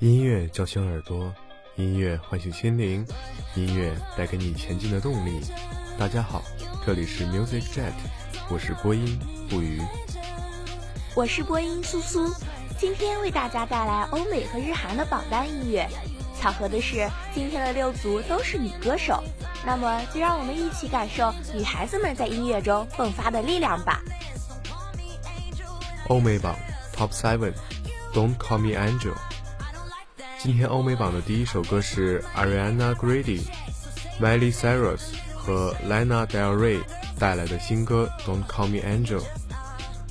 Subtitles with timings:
[0.00, 1.30] 音乐叫醒耳朵，
[1.76, 3.06] 音乐唤醒心灵，
[3.54, 5.42] 音乐带给你前进的动力。
[5.98, 6.42] 大家好，
[6.86, 7.92] 这里是 Music Jet，
[8.48, 9.18] 我是播音
[9.50, 9.82] 不语，
[11.14, 12.34] 我是播音苏苏，
[12.78, 15.86] 今天为大家带来欧美和日韩的榜单音乐。
[16.40, 19.22] 巧合的是，今天的六组都是女歌手，
[19.66, 24.00] 那么就让我们一起感受女孩子们在音乐中迸发的力量吧。
[26.08, 26.56] 欧美榜
[26.96, 29.12] Top Seven，Don't Call Me Angel。
[30.42, 33.42] 今天欧美榜的第一首歌是 Ariana Grande、
[34.18, 35.00] Miley Cyrus
[35.34, 36.80] 和 Lana Del Rey
[37.18, 39.22] 带来的新歌 Don't Call Me Angel。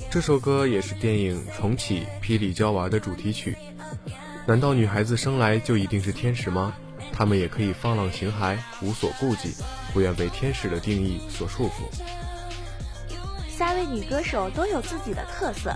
[0.08, 3.56] 这首歌也是电影《重启：霹雳娇娃》的主题曲。
[4.46, 6.74] 难道女孩子生来就一定是天使吗？
[7.12, 9.52] 她们也可以放浪形骸，无所顾忌，
[9.92, 11.90] 不愿被天使的定义所束缚。
[13.48, 15.74] 三位女歌手都有自己的特色：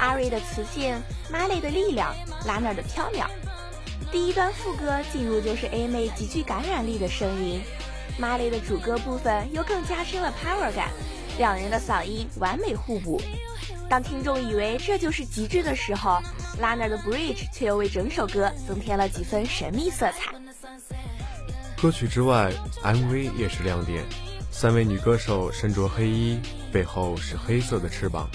[0.00, 1.00] 阿瑞的磁性
[1.32, 2.12] ，Miley 的力量
[2.44, 3.28] ，Lana 的飘渺。
[4.10, 7.60] 第一段副歌进入就是 A 妹极具感染力的声音
[8.20, 10.90] ，Miley 的主歌部分又更加深了 power 感，
[11.38, 13.20] 两人的嗓音完美互补。
[13.88, 16.20] 当听众以为这就是极致的时候
[16.60, 20.34] ，Lana 的 bridge 却又为整首歌增添了几分神秘色彩。
[21.80, 24.04] 歌曲之外，MV 也是亮点，
[24.50, 26.40] 三位女歌手身着黑衣，
[26.72, 28.30] 背后是黑色的翅膀，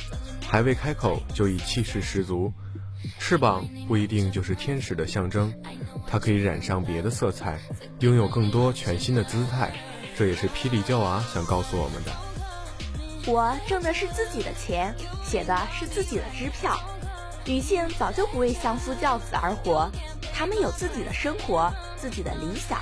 [0.47, 2.53] 还未开口就已气势十足。
[3.19, 5.53] 翅膀不一定就是天使的象征，
[6.07, 7.59] 它可以染上别的色彩，
[7.99, 9.71] 拥有更多全新的姿态。
[10.17, 12.11] 这也是霹雳娇娃想告诉我们的。
[13.25, 14.93] 我挣的是自己的钱，
[15.23, 16.77] 写的是自己的支票。
[17.45, 19.89] 女性早就不为相夫教子而活，
[20.33, 22.79] 她们有自己的生活，自己的理想。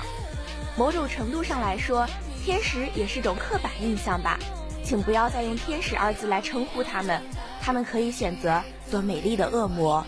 [0.76, 2.06] 某种程度上来说，
[2.44, 4.38] 天使也是种刻板印象吧，
[4.84, 7.22] 请不要再用“天使”二字来称呼她们，
[7.68, 8.62] 他们可以选择。
[8.90, 10.02] 做美丽的恶魔。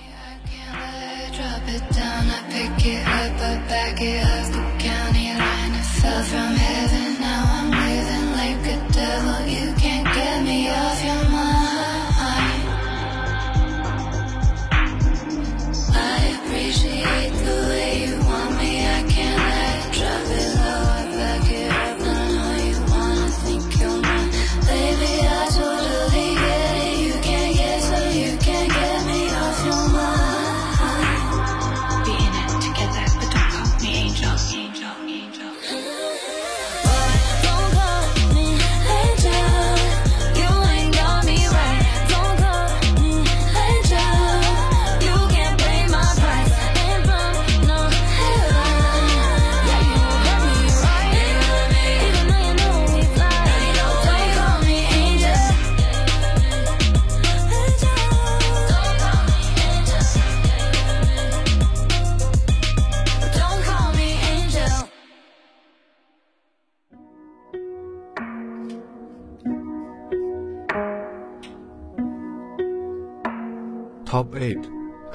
[74.21, 74.63] Top Eight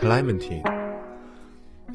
[0.01, 0.63] Clementine，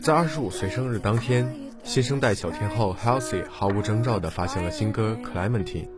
[0.00, 5.88] 在二十五岁生日当天，新生代小天后 Halsey 毫无征兆地发行了新歌 Clementine，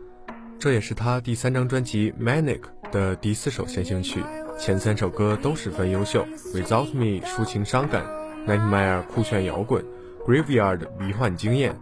[0.57, 4.23] 这也是她第三张专辑 Manic 的第四首先行曲。
[4.57, 8.03] 前三首歌都十分优秀，Without Me 抒情伤感
[8.47, 9.85] ，Nightmare 酷炫摇滚
[10.25, 11.75] ，Graveyard 迷幻惊艳，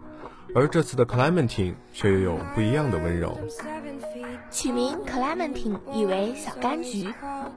[0.54, 3.40] 而这次的 Clementine 却又有不一样的温柔。
[4.52, 7.14] 取名 Clementine 意为小柑橘，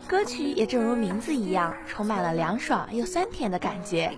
[0.06, 4.12] 歌曲也正如名字一样，充满了凉爽又酸甜的感觉。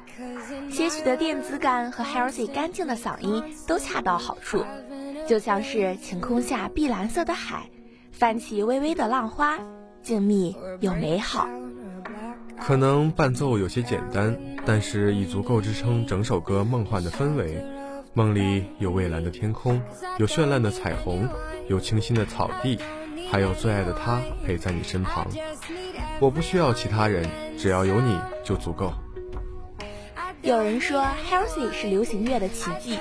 [0.70, 4.64] 些许的电子感和 Healthy 干净的嗓音都恰到好处，
[5.26, 7.70] 就像是晴空下碧蓝色的海，
[8.12, 9.58] 泛起微微的浪花，
[10.02, 11.48] 静谧又美好。
[12.60, 14.36] 可能伴奏有些简单，
[14.66, 17.64] 但是已足够支撑整首歌梦幻的氛围。
[18.12, 19.82] 梦里有蔚蓝的天空，
[20.18, 21.28] 有绚烂的彩虹。
[21.68, 22.78] 有清新的草地，
[23.30, 25.26] 还有最爱的他陪在你身旁。
[26.20, 27.28] 我不需要其他人，
[27.58, 28.92] 只要有你就足够。
[30.42, 32.98] 有人说 Healthy 是流行乐的奇迹，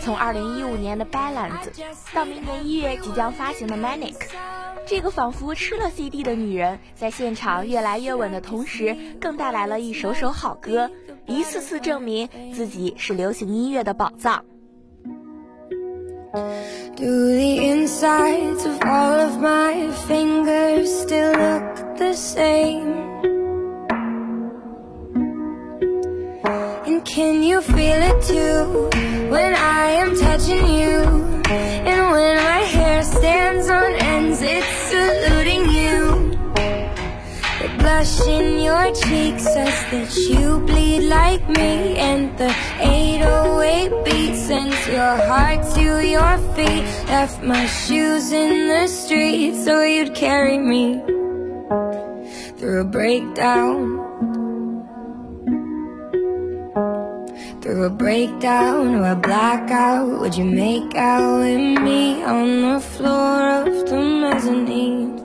[0.00, 1.68] 从2015年的 Balance
[2.14, 4.16] 到明年一月即将发行的 Manic，
[4.86, 10.90] 这个仿佛吃了 CD 的女人，在现场越来越稳的同时，更带来了一首首好歌，
[11.26, 14.44] 一次次证明自己是流行音乐的宝藏。
[16.32, 22.92] Do the insides of all of my fingers still look the same?
[26.86, 28.88] And can you feel it too
[29.28, 30.98] when I am touching you?
[31.90, 35.96] And when my hair stands on ends, it's saluting you.
[37.60, 44.36] The blush in your cheek says that you bleed like me, and the 808 beat
[44.36, 46.84] sends your heart to your feet.
[47.06, 51.02] Left my shoes in the street so you'd carry me
[52.56, 54.00] through a breakdown.
[57.60, 63.66] Through a breakdown or a blackout, would you make out with me on the floor
[63.66, 65.19] of the mezzanine?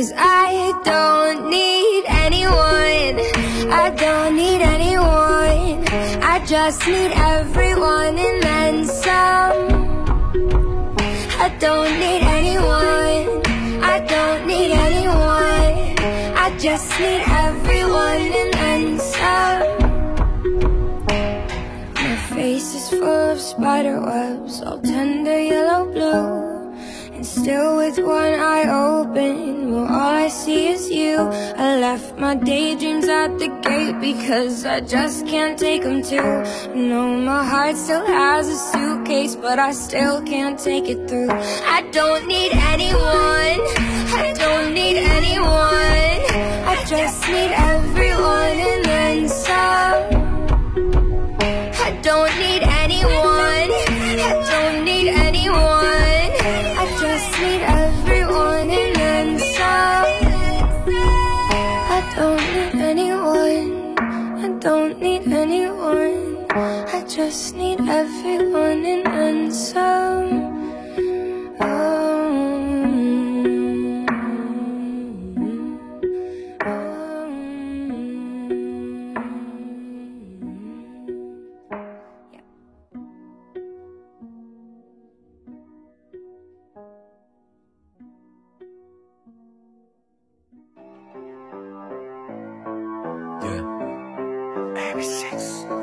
[0.00, 3.20] Cause I don't need anyone,
[3.70, 5.84] I don't need anyone,
[6.24, 9.58] I just need everyone and then some.
[11.38, 13.42] I don't need anyone,
[13.84, 15.98] I don't need anyone,
[16.44, 19.64] I just need everyone and then some.
[21.94, 26.59] My face is full of spider webs, all tender yellow blue.
[27.22, 31.18] Still with one eye open, well all I see is you.
[31.18, 36.42] I left my daydreams at the gate because I just can't take them too.
[36.74, 41.30] No, my heart still has a suitcase, but I still can't take it through.
[41.30, 43.60] I don't need anyone,
[44.22, 46.20] I don't need anyone.
[46.72, 47.79] I just need everyone
[67.30, 70.50] just need everyone in and some
[93.42, 93.80] yeah.
[95.00, 95.79] Six.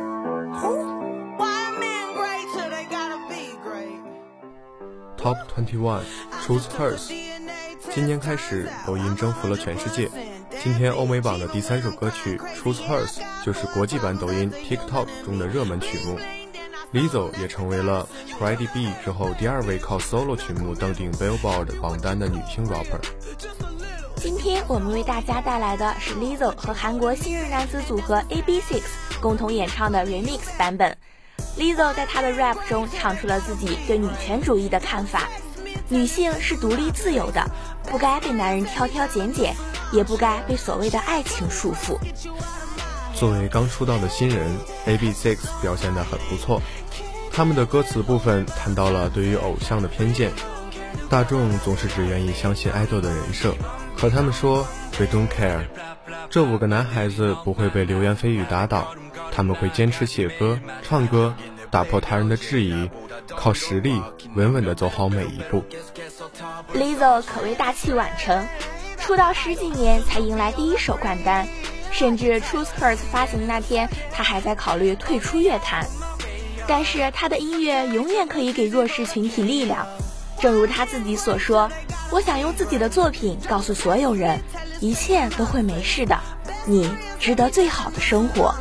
[5.28, 6.04] Top Twenty One
[6.46, 7.12] Choose Hers。
[7.94, 10.10] 今年开始，抖音征服了全世界。
[10.64, 16.18] 今天欧美榜的第三首歌曲 Choose Hers 就是国际版抖音 TikTok 中的热门曲目。
[16.94, 18.08] Lizzo 也成为了
[18.40, 23.02] Cardi B 之后第二位靠 solo 曲目登顶 Billboard 榜单的女性 rapper。
[24.16, 28.82] 今天我们为大家带来的是 Lizzo 和韩国新人男子组合 AB6
[29.20, 30.98] 共同演唱的 Remix 版本。
[31.58, 35.28] Lizzo 在她的 rap 中唱出了自己对女权主义的看法：
[35.90, 37.44] 女性是独立自由的，
[37.90, 39.56] 不该被男人挑挑拣拣，
[39.92, 41.98] 也不该被所谓的爱情束缚。
[43.16, 44.56] 作为刚出道的新人
[44.86, 46.62] ，AB6 表现得很不错。
[47.32, 50.32] 他们的歌词部分谈到了对于偶像的偏见，
[51.10, 53.56] 大众总是只愿意相信爱豆的人设，
[53.98, 54.68] 可他们说
[55.00, 55.66] We don't care。
[56.30, 58.94] 这五个男孩子不会被流言蜚语打倒，
[59.38, 61.36] 他们会坚持写歌、唱歌，
[61.70, 62.90] 打破他人的质疑，
[63.28, 64.02] 靠实力
[64.34, 65.64] 稳稳地走好每一步。
[66.74, 68.48] Lizzo 可谓大器晚成，
[68.98, 71.48] 出道十几年才迎来第一首冠单，
[71.92, 75.86] 甚至 Truth Hurts 发行那天，她还在考虑退出乐坛。
[76.68, 79.86] 但是她的音乐永远可以给弱势群体力量，
[80.40, 81.70] 正如她自己所说
[82.10, 84.42] ：“我想用自己的作品告诉所有人，
[84.80, 86.20] 一切都会没事的，
[86.66, 86.90] 你
[87.20, 88.56] 值得最好的生活。”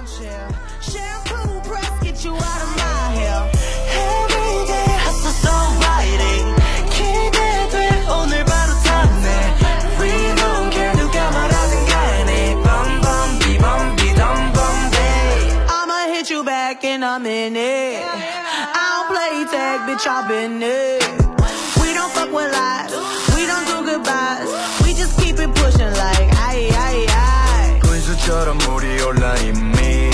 [16.35, 18.03] in a minute.
[18.03, 21.01] I don't play tag, bitch, I've been it.
[21.81, 22.91] We don't fuck with lies,
[23.33, 24.49] we don't do goodbyes.
[24.85, 27.79] We just keep it pushing like aye, aye, aye.
[27.81, 30.09] 군수처럼 물이 올라 이미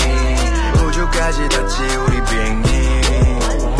[0.86, 2.70] 우주까지 닿지 우리 비행기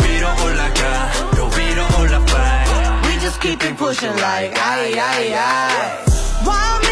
[0.03, 6.82] 위로 올라가 또 위로 올라가 We just keep it pushing like aye, aye, aye.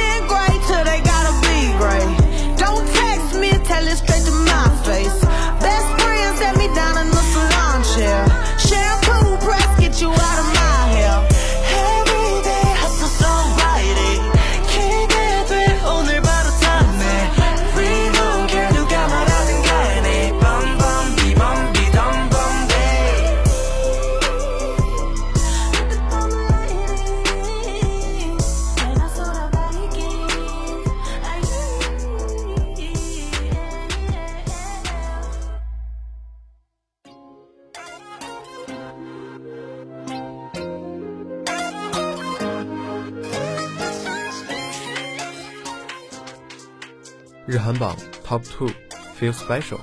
[47.45, 49.79] 日韩榜 Top Two，Feel Special。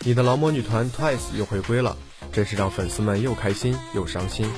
[0.00, 1.96] 你的劳模女团 Twice 又回归了，
[2.32, 4.50] 真是让粉丝们又开心又伤心。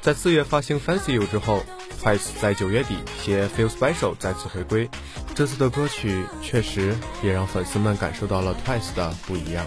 [0.00, 1.64] 在四月发行 Fancy You 之后
[2.00, 4.88] ，Twice 在九月底携 Feel Special 再次回归。
[5.34, 9.66] 这次的歌曲确实也让粉丝们感受到了 Twice 的不一样。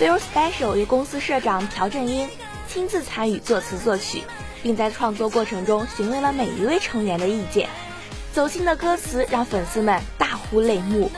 [0.00, 2.28] Feel Special 由公司社长朴正英
[2.66, 4.22] 亲自参与作词作曲，
[4.62, 7.68] 并在创作过程中询问了每一位成员的意见。
[8.32, 11.10] 走心的歌词让粉丝们大呼泪目。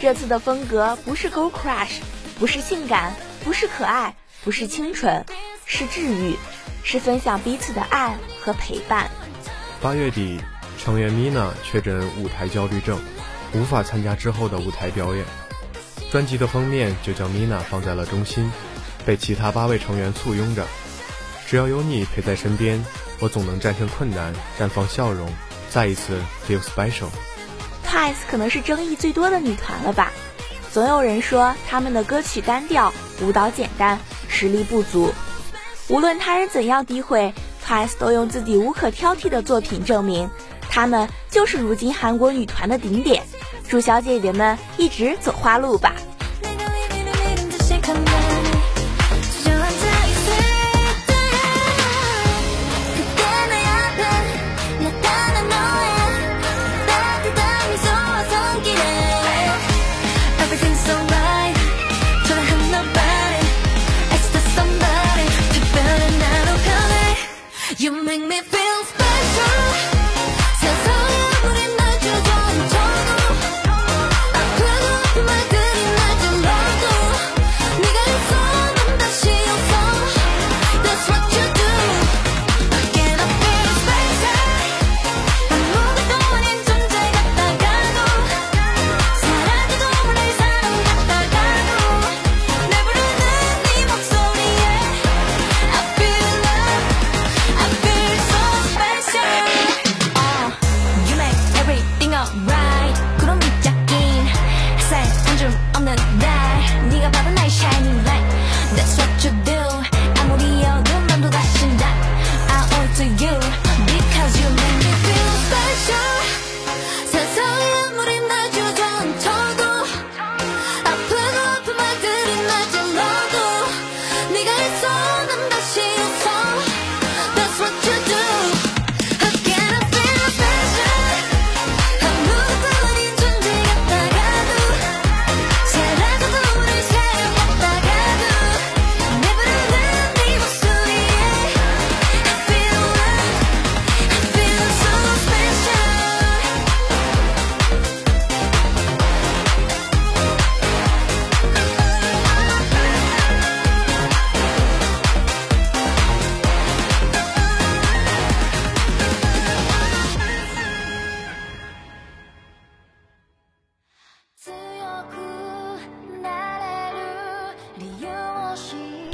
[0.00, 1.98] 这次的风格不是 Go Crush，
[2.38, 5.24] 不是性感，不是可爱，不是清纯，
[5.66, 6.36] 是治愈，
[6.82, 9.10] 是分享彼此的爱和陪伴。
[9.82, 10.40] 八月底，
[10.82, 12.98] 成员 Mina 确诊舞台焦虑症，
[13.52, 15.24] 无法参加之后的舞台表演。
[16.10, 18.50] 专辑的封面就将 Mina 放在了中心，
[19.04, 20.66] 被其他八位成员簇拥着。
[21.46, 22.84] 只要有你陪在身边，
[23.18, 25.28] 我总能战胜困难，绽放笑容。
[25.68, 27.08] 再一次 feel special。
[27.90, 30.12] Twice 可能是争议最多的女团了吧？
[30.72, 35.12] 总有人说他们的歌曲单调，舞蹈简单，实力不足。
[35.88, 37.34] 无论他人怎样诋毁
[37.66, 40.30] ，Twice 都用自己无可挑剔的作品证明，
[40.70, 43.24] 他们就是如今韩国女团的顶点。
[43.68, 45.94] 祝小姐姐们一直走花路吧！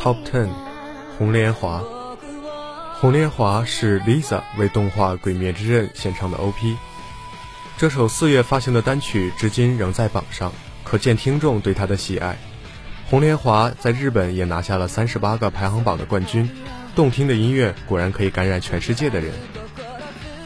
[0.07, 0.51] Top Ten，
[1.19, 1.83] 红莲华。
[3.01, 6.77] 红莲华是 Lisa 为动画《鬼灭之刃》献唱的 OP。
[7.77, 10.53] 这首四月发行的单曲至今仍在榜上，
[10.85, 12.39] 可见听众对它的喜爱。
[13.11, 16.49] 红莲华在日本也拿下了三十八个排行榜的冠军。
[16.95, 19.33] 动听的音乐果然可以感染全世界的人。《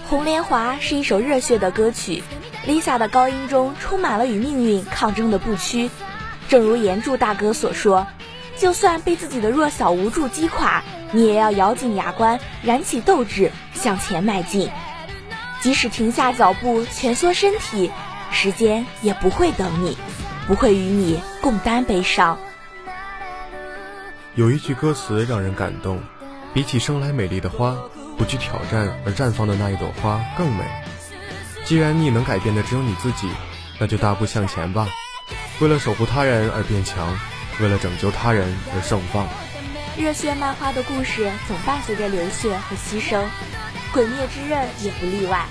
[0.08, 2.22] 红莲华》是一首热血的歌曲
[2.66, 5.90] ，Lisa 的高音中充满了与命运抗争的不屈。
[6.48, 8.06] 正如岩柱大哥所说，
[8.60, 14.70] 就算被自己的弱小无助击垮，你也要咬紧牙关，燃起斗志，向前迈进。
[15.62, 17.90] 即使停下脚步，蜷缩身体，
[18.30, 19.96] 时间也不会等你，
[20.46, 22.38] 不会与你共担悲伤。
[24.34, 25.98] 有一句歌词让人感动：
[26.52, 27.74] 比起生来美丽的花，
[28.18, 30.64] 不惧挑战而绽放的那一朵花更美。
[31.64, 33.30] 既然你能改变的只有你自己，
[33.78, 34.86] 那就大步向前吧。
[35.60, 37.18] 为了守护他人而变强，
[37.60, 39.26] 为了拯救他人而盛放。
[39.96, 43.24] 热血漫画的故事总伴随着流血和牺牲，
[43.92, 45.44] 《鬼灭之刃》也不例外。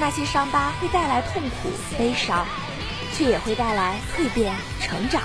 [0.00, 2.46] 那些伤疤会带来痛苦、悲伤，
[3.14, 5.22] 却也会带来蜕变、成长。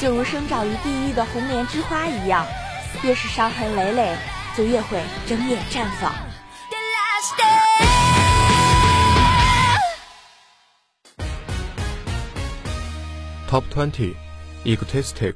[0.00, 2.44] 就如生长于地狱的红莲之花一样，
[3.02, 4.16] 越是伤痕累累，
[4.56, 6.12] 就越会睁眼绽放。
[13.48, 13.62] Top
[14.64, 15.34] Egotistic。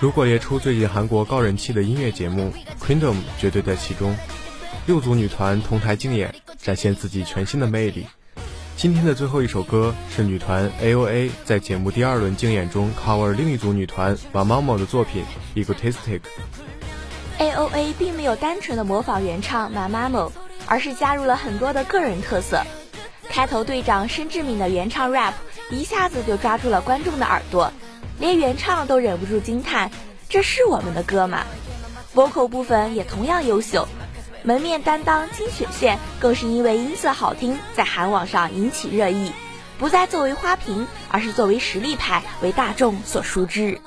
[0.00, 4.16] 如果列出最近韩国高人气的音乐节目，Queendom 绝对在其中。
[4.86, 8.06] 六组女团同台竞演，展现自己全新的魅力。
[8.76, 15.24] 今天的最后一首歌是女团 A.O.A 在节目第二轮竞演中 cover 另一组女团 Mamamoo 的作品
[15.64, 16.20] 《Egotistic》。
[17.38, 20.30] A.O.A 并没有单纯的模仿原唱 Mamamoo，
[20.66, 22.62] 而是加入了很多的个人特色。
[23.28, 25.34] 开头队长申智敏的原唱 rap
[25.70, 27.72] 一下子就抓住了观众的耳朵，
[28.18, 29.90] 连原唱都忍不住惊叹
[30.28, 31.44] ：“这是我们的歌吗
[32.14, 33.86] ？”vocal 部分也同样优秀。
[34.44, 39.32] 门面担当金雪炫更是因为音色好听，在韩网上引起热议，
[39.78, 43.78] 不再作为花瓶，而是作为实力派为大众所熟知。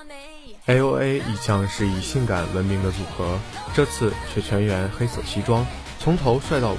[0.67, 3.39] A.O.A 一向是以性感闻名的组合，
[3.73, 5.65] 这次却全员黑色西装，
[5.99, 6.77] 从头帅到尾。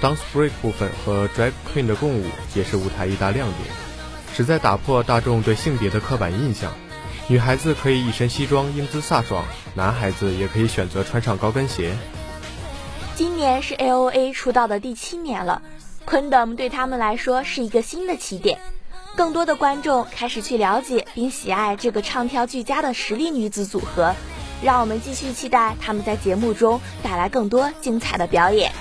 [0.00, 3.68] Dance break 部分和 Drag Queen 的共舞也是舞台一大亮点，
[4.34, 6.72] 旨在打破大众对性别的刻板印象。
[7.28, 9.44] 女孩子可以一身西装英姿飒爽，
[9.74, 11.94] 男孩子也可以选择穿上高跟鞋。
[13.14, 15.62] 今年是 A.O.A 出道的第七年了
[16.06, 18.58] ，Queendom 对他们来说是一个新的起点，
[19.14, 24.14] 更多的观众开始去了解并喜爱这个唱跳俱佳的实力女子组合，
[24.62, 28.72] 让我们继续期待他们在节目中带来更多精彩的表演。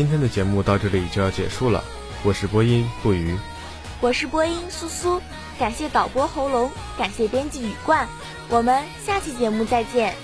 [0.00, 1.84] 今天的节目到这里就要结束了，
[2.22, 3.36] 我是播音不鱼，
[4.00, 5.20] 我是播音苏苏，
[5.58, 8.08] 感谢导播喉咙，感谢编辑雨冠，
[8.48, 10.14] 我们下期节目再见。